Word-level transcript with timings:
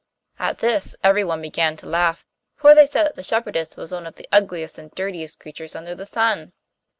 At 0.39 0.57
this 0.57 0.95
everyone 1.03 1.43
began 1.43 1.77
to 1.77 1.85
laugh, 1.85 2.25
for 2.55 2.73
they 2.73 2.87
said 2.87 3.03
that 3.05 3.15
the 3.15 3.21
shepherdess 3.21 3.77
was 3.77 3.91
one 3.91 4.07
of 4.07 4.15
the 4.15 4.27
ugliest 4.31 4.79
and 4.79 4.89
dirtiest 4.95 5.39
creatures 5.39 5.75
under 5.75 5.93
the 5.93 6.07
sun. 6.07 6.53